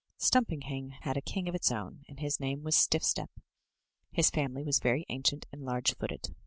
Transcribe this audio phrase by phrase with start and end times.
[0.17, 3.29] Stumpinghame had a king of its own, and his name was Stiff step;
[4.11, 6.35] his family was very ancient and large footed.